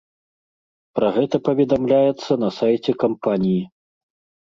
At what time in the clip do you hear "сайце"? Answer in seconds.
2.59-2.91